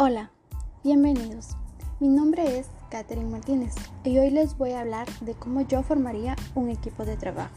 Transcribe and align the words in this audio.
Hola, 0.00 0.30
bienvenidos. 0.84 1.56
Mi 1.98 2.06
nombre 2.06 2.60
es 2.60 2.68
Catherine 2.88 3.28
Martínez 3.28 3.74
y 4.04 4.16
hoy 4.18 4.30
les 4.30 4.56
voy 4.56 4.70
a 4.70 4.82
hablar 4.82 5.08
de 5.22 5.34
cómo 5.34 5.62
yo 5.62 5.82
formaría 5.82 6.36
un 6.54 6.70
equipo 6.70 7.04
de 7.04 7.16
trabajo. 7.16 7.56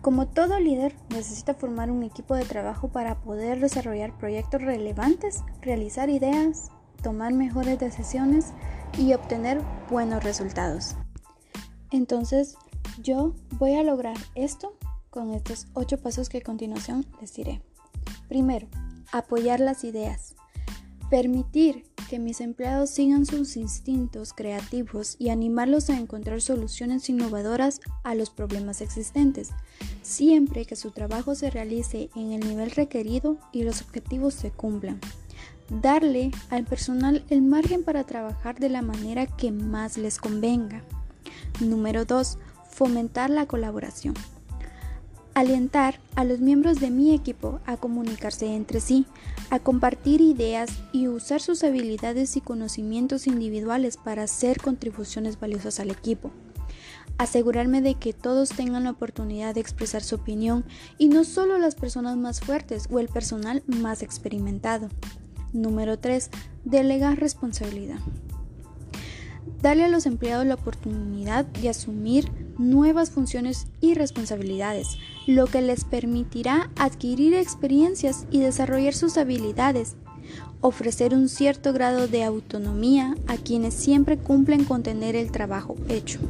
Como 0.00 0.26
todo 0.26 0.58
líder 0.58 0.96
necesita 1.10 1.52
formar 1.52 1.90
un 1.90 2.02
equipo 2.02 2.34
de 2.34 2.46
trabajo 2.46 2.88
para 2.88 3.20
poder 3.20 3.60
desarrollar 3.60 4.16
proyectos 4.16 4.62
relevantes, 4.62 5.44
realizar 5.60 6.08
ideas, 6.08 6.70
tomar 7.02 7.34
mejores 7.34 7.78
decisiones 7.78 8.54
y 8.96 9.12
obtener 9.12 9.60
buenos 9.90 10.24
resultados. 10.24 10.96
Entonces, 11.90 12.56
yo 13.02 13.34
voy 13.58 13.74
a 13.74 13.82
lograr 13.82 14.16
esto 14.34 14.78
con 15.10 15.34
estos 15.34 15.66
ocho 15.74 15.98
pasos 15.98 16.30
que 16.30 16.38
a 16.38 16.42
continuación 16.42 17.04
les 17.20 17.34
diré. 17.34 17.60
Primero, 18.30 18.66
apoyar 19.12 19.60
las 19.60 19.84
ideas. 19.84 20.36
Permitir 21.10 21.86
que 22.08 22.20
mis 22.20 22.40
empleados 22.40 22.90
sigan 22.90 23.26
sus 23.26 23.56
instintos 23.56 24.32
creativos 24.32 25.16
y 25.18 25.30
animarlos 25.30 25.90
a 25.90 25.98
encontrar 25.98 26.40
soluciones 26.40 27.08
innovadoras 27.08 27.80
a 28.04 28.14
los 28.14 28.30
problemas 28.30 28.80
existentes, 28.80 29.50
siempre 30.02 30.66
que 30.66 30.76
su 30.76 30.92
trabajo 30.92 31.34
se 31.34 31.50
realice 31.50 32.10
en 32.14 32.30
el 32.30 32.46
nivel 32.46 32.70
requerido 32.70 33.38
y 33.52 33.64
los 33.64 33.82
objetivos 33.82 34.34
se 34.34 34.52
cumplan. 34.52 35.00
Darle 35.68 36.30
al 36.48 36.64
personal 36.64 37.24
el 37.28 37.42
margen 37.42 37.82
para 37.82 38.04
trabajar 38.04 38.60
de 38.60 38.68
la 38.68 38.82
manera 38.82 39.26
que 39.26 39.50
más 39.50 39.98
les 39.98 40.18
convenga. 40.18 40.84
Número 41.60 42.04
2. 42.04 42.38
Fomentar 42.70 43.30
la 43.30 43.46
colaboración. 43.46 44.14
Alientar 45.40 46.00
a 46.16 46.24
los 46.24 46.40
miembros 46.40 46.80
de 46.80 46.90
mi 46.90 47.14
equipo 47.14 47.60
a 47.64 47.78
comunicarse 47.78 48.54
entre 48.54 48.78
sí, 48.78 49.06
a 49.48 49.58
compartir 49.58 50.20
ideas 50.20 50.68
y 50.92 51.08
usar 51.08 51.40
sus 51.40 51.64
habilidades 51.64 52.36
y 52.36 52.42
conocimientos 52.42 53.26
individuales 53.26 53.96
para 53.96 54.24
hacer 54.24 54.60
contribuciones 54.60 55.40
valiosas 55.40 55.80
al 55.80 55.90
equipo. 55.90 56.30
Asegurarme 57.16 57.80
de 57.80 57.94
que 57.94 58.12
todos 58.12 58.50
tengan 58.50 58.84
la 58.84 58.90
oportunidad 58.90 59.54
de 59.54 59.62
expresar 59.62 60.02
su 60.02 60.16
opinión 60.16 60.66
y 60.98 61.08
no 61.08 61.24
solo 61.24 61.56
las 61.56 61.74
personas 61.74 62.18
más 62.18 62.40
fuertes 62.40 62.86
o 62.90 62.98
el 62.98 63.08
personal 63.08 63.62
más 63.66 64.02
experimentado. 64.02 64.90
Número 65.54 65.98
3. 65.98 66.28
Delegar 66.66 67.18
responsabilidad. 67.18 68.00
Darle 69.62 69.84
a 69.84 69.88
los 69.88 70.04
empleados 70.04 70.44
la 70.44 70.56
oportunidad 70.56 71.46
de 71.46 71.70
asumir 71.70 72.30
nuevas 72.60 73.10
funciones 73.10 73.66
y 73.80 73.94
responsabilidades, 73.94 74.98
lo 75.26 75.46
que 75.46 75.62
les 75.62 75.84
permitirá 75.84 76.70
adquirir 76.76 77.34
experiencias 77.34 78.26
y 78.30 78.40
desarrollar 78.40 78.94
sus 78.94 79.16
habilidades. 79.16 79.96
Ofrecer 80.60 81.14
un 81.14 81.28
cierto 81.28 81.72
grado 81.72 82.06
de 82.06 82.22
autonomía 82.22 83.16
a 83.26 83.36
quienes 83.36 83.74
siempre 83.74 84.18
cumplen 84.18 84.64
con 84.64 84.82
tener 84.82 85.16
el 85.16 85.32
trabajo 85.32 85.74
hecho. 85.88 86.20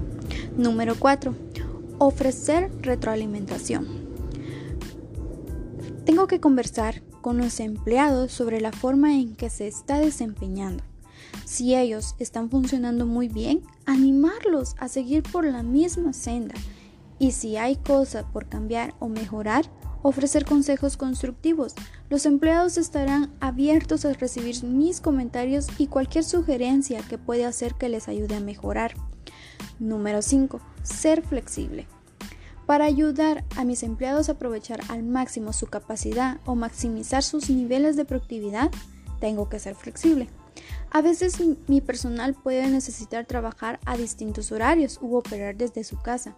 Número 0.57 0.95
4. 0.99 1.35
Ofrecer 1.99 2.71
retroalimentación. 2.81 3.89
Tengo 6.07 6.27
que 6.29 6.41
conversar 6.41 7.03
con 7.21 7.39
los 7.39 7.61
empleados 7.61 8.33
sobre 8.33 8.61
la 8.61 8.73
forma 8.73 9.15
en 9.17 9.35
que 9.35 9.51
se 9.51 9.67
está 9.67 9.99
desempeñando 9.99 10.83
si 11.45 11.75
ellos 11.75 12.15
están 12.19 12.51
funcionando 12.51 13.07
muy 13.07 13.29
bien, 13.29 13.63
animarlos 13.87 14.75
a 14.79 14.89
seguir 14.89 15.23
por 15.23 15.45
la 15.45 15.63
misma 15.63 16.13
senda. 16.13 16.55
Y 17.19 17.33
si 17.33 17.57
hay 17.57 17.77
cosas 17.77 18.25
por 18.33 18.49
cambiar 18.49 18.95
o 18.99 19.09
mejorar, 19.09 19.71
ofrecer 20.03 20.45
consejos 20.45 20.97
constructivos. 20.97 21.75
Los 22.09 22.27
empleados 22.27 22.79
estarán 22.79 23.33
abiertos 23.41 24.05
a 24.05 24.13
recibir 24.13 24.63
mis 24.65 25.01
comentarios 25.01 25.67
y 25.79 25.89
cualquier 25.89 26.25
sugerencia 26.25 27.01
que 27.03 27.19
pueda 27.19 27.49
hacer 27.49 27.75
que 27.75 27.89
les 27.89 28.09
ayude 28.09 28.37
a 28.37 28.41
mejorar. 28.41 28.95
Número 29.79 30.23
5. 30.23 30.61
Ser 30.83 31.23
flexible. 31.23 31.87
Para 32.67 32.85
ayudar 32.85 33.45
a 33.57 33.65
mis 33.65 33.83
empleados 33.83 34.29
a 34.29 34.33
aprovechar 34.33 34.81
al 34.89 35.03
máximo 35.03 35.53
su 35.53 35.67
capacidad 35.67 36.39
o 36.47 36.55
maximizar 36.55 37.23
sus 37.23 37.51
niveles 37.51 37.97
de 37.97 38.05
productividad, 38.05 38.71
tengo 39.19 39.49
que 39.49 39.59
ser 39.59 39.75
flexible. 39.75 40.29
A 40.93 41.03
veces 41.03 41.41
mi 41.69 41.81
personal 41.81 42.35
puede 42.35 42.67
necesitar 42.69 43.25
trabajar 43.25 43.79
a 43.87 43.97
distintos 43.97 44.51
horarios 44.51 44.99
u 45.01 45.15
operar 45.17 45.57
desde 45.57 45.85
su 45.85 45.97
casa. 46.01 46.35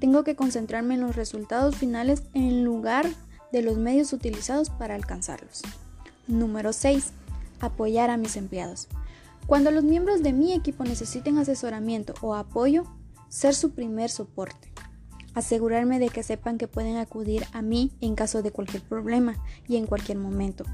Tengo 0.00 0.24
que 0.24 0.34
concentrarme 0.34 0.94
en 0.94 1.02
los 1.02 1.14
resultados 1.14 1.76
finales 1.76 2.24
en 2.34 2.64
lugar 2.64 3.06
de 3.52 3.62
los 3.62 3.78
medios 3.78 4.12
utilizados 4.12 4.70
para 4.70 4.96
alcanzarlos. 4.96 5.62
Número 6.26 6.72
6. 6.72 7.12
Apoyar 7.60 8.10
a 8.10 8.16
mis 8.16 8.36
empleados. 8.36 8.88
Cuando 9.46 9.70
los 9.70 9.84
miembros 9.84 10.24
de 10.24 10.32
mi 10.32 10.52
equipo 10.52 10.82
necesiten 10.82 11.38
asesoramiento 11.38 12.14
o 12.20 12.34
apoyo, 12.34 12.82
ser 13.28 13.54
su 13.54 13.70
primer 13.70 14.10
soporte. 14.10 14.72
Asegurarme 15.34 16.00
de 16.00 16.08
que 16.08 16.24
sepan 16.24 16.58
que 16.58 16.66
pueden 16.66 16.96
acudir 16.96 17.46
a 17.52 17.62
mí 17.62 17.92
en 18.00 18.16
caso 18.16 18.42
de 18.42 18.50
cualquier 18.50 18.82
problema 18.82 19.36
y 19.68 19.76
en 19.76 19.86
cualquier 19.86 20.18
momento. 20.18 20.64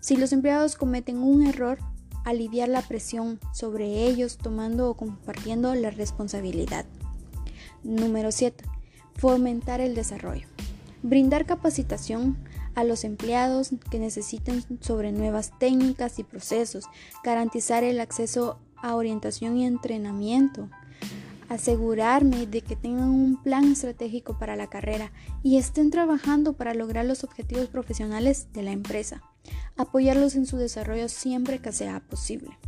Si 0.00 0.16
los 0.16 0.32
empleados 0.32 0.76
cometen 0.76 1.18
un 1.18 1.46
error, 1.46 1.78
aliviar 2.24 2.68
la 2.68 2.82
presión 2.82 3.40
sobre 3.52 4.06
ellos 4.06 4.38
tomando 4.38 4.88
o 4.90 4.94
compartiendo 4.94 5.74
la 5.74 5.90
responsabilidad. 5.90 6.84
Número 7.82 8.30
7. 8.30 8.64
Fomentar 9.16 9.80
el 9.80 9.94
desarrollo. 9.94 10.46
Brindar 11.02 11.46
capacitación 11.46 12.36
a 12.74 12.84
los 12.84 13.04
empleados 13.04 13.70
que 13.90 13.98
necesiten 13.98 14.64
sobre 14.80 15.12
nuevas 15.12 15.52
técnicas 15.58 16.18
y 16.18 16.24
procesos, 16.24 16.84
garantizar 17.22 17.84
el 17.84 18.00
acceso 18.00 18.58
a 18.76 18.94
orientación 18.94 19.58
y 19.58 19.66
entrenamiento, 19.66 20.70
asegurarme 21.48 22.46
de 22.46 22.62
que 22.62 22.76
tengan 22.76 23.10
un 23.10 23.42
plan 23.42 23.72
estratégico 23.72 24.38
para 24.38 24.56
la 24.56 24.68
carrera 24.68 25.12
y 25.42 25.58
estén 25.58 25.90
trabajando 25.90 26.54
para 26.54 26.72
lograr 26.72 27.04
los 27.04 27.24
objetivos 27.24 27.66
profesionales 27.66 28.46
de 28.54 28.62
la 28.62 28.72
empresa 28.72 29.22
apoyarlos 29.76 30.34
en 30.34 30.46
su 30.46 30.56
desarrollo 30.56 31.08
siempre 31.08 31.60
que 31.60 31.72
sea 31.72 32.00
posible. 32.00 32.58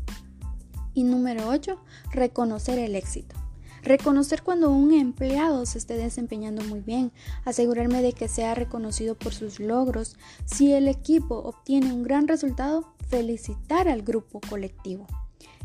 Y 0.94 1.04
número 1.04 1.48
8, 1.48 1.78
reconocer 2.12 2.78
el 2.78 2.94
éxito. 2.94 3.36
Reconocer 3.82 4.42
cuando 4.42 4.70
un 4.70 4.94
empleado 4.94 5.66
se 5.66 5.76
esté 5.76 5.98
desempeñando 5.98 6.64
muy 6.64 6.80
bien, 6.80 7.12
asegurarme 7.44 8.00
de 8.00 8.14
que 8.14 8.28
sea 8.28 8.54
reconocido 8.54 9.14
por 9.14 9.34
sus 9.34 9.60
logros. 9.60 10.16
Si 10.46 10.72
el 10.72 10.88
equipo 10.88 11.36
obtiene 11.36 11.92
un 11.92 12.02
gran 12.02 12.26
resultado, 12.26 12.94
felicitar 13.08 13.88
al 13.88 14.02
grupo 14.02 14.40
colectivo. 14.48 15.06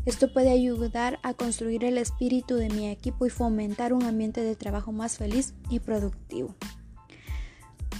Esto 0.04 0.32
puede 0.32 0.50
ayudar 0.50 1.18
a 1.22 1.34
construir 1.34 1.84
el 1.84 1.96
espíritu 1.96 2.56
de 2.56 2.68
mi 2.68 2.88
equipo 2.88 3.26
y 3.26 3.30
fomentar 3.30 3.92
un 3.92 4.02
ambiente 4.02 4.42
de 4.42 4.56
trabajo 4.56 4.92
más 4.92 5.16
feliz 5.16 5.54
y 5.70 5.80
productivo. 5.80 6.54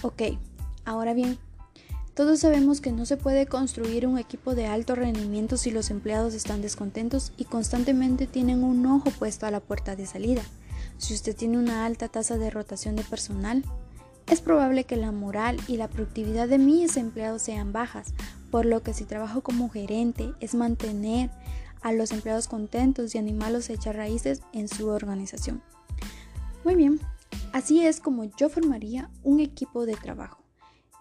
Ok, 0.03 0.21
ahora 0.85 1.13
bien, 1.13 1.37
todos 2.21 2.41
sabemos 2.41 2.81
que 2.81 2.91
no 2.91 3.07
se 3.07 3.17
puede 3.17 3.47
construir 3.47 4.05
un 4.05 4.19
equipo 4.19 4.53
de 4.53 4.67
alto 4.67 4.93
rendimiento 4.93 5.57
si 5.57 5.71
los 5.71 5.89
empleados 5.89 6.35
están 6.35 6.61
descontentos 6.61 7.33
y 7.35 7.45
constantemente 7.45 8.27
tienen 8.27 8.63
un 8.63 8.85
ojo 8.85 9.09
puesto 9.09 9.47
a 9.47 9.51
la 9.51 9.59
puerta 9.59 9.95
de 9.95 10.05
salida. 10.05 10.43
Si 10.99 11.15
usted 11.15 11.35
tiene 11.35 11.57
una 11.57 11.83
alta 11.83 12.09
tasa 12.09 12.37
de 12.37 12.51
rotación 12.51 12.95
de 12.95 13.03
personal, 13.03 13.65
es 14.27 14.39
probable 14.39 14.83
que 14.83 14.97
la 14.97 15.11
moral 15.11 15.57
y 15.67 15.77
la 15.77 15.87
productividad 15.87 16.47
de 16.47 16.59
mis 16.59 16.95
empleados 16.95 17.41
sean 17.41 17.73
bajas, 17.73 18.13
por 18.51 18.67
lo 18.67 18.83
que 18.83 18.93
si 18.93 19.05
trabajo 19.05 19.41
como 19.41 19.71
gerente 19.71 20.31
es 20.41 20.53
mantener 20.53 21.31
a 21.81 21.91
los 21.91 22.11
empleados 22.11 22.47
contentos 22.47 23.15
y 23.15 23.17
animarlos 23.17 23.71
a 23.71 23.73
echar 23.73 23.95
raíces 23.95 24.43
en 24.53 24.67
su 24.67 24.89
organización. 24.89 25.63
Muy 26.63 26.75
bien, 26.75 26.99
así 27.51 27.83
es 27.83 27.99
como 27.99 28.25
yo 28.25 28.47
formaría 28.47 29.09
un 29.23 29.39
equipo 29.39 29.87
de 29.87 29.95
trabajo. 29.95 30.40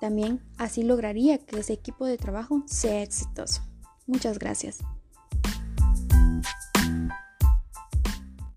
También 0.00 0.40
así 0.56 0.82
lograría 0.82 1.38
que 1.38 1.60
ese 1.60 1.74
equipo 1.74 2.06
de 2.06 2.16
trabajo 2.16 2.62
sea 2.66 3.02
exitoso. 3.02 3.62
Muchas 4.06 4.38
gracias. 4.38 4.78